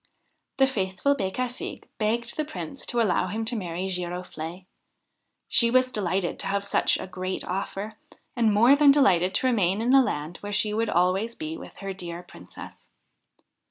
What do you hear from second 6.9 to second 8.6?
a great offer, and